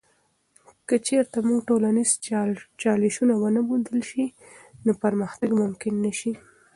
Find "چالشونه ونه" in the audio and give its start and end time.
2.81-3.61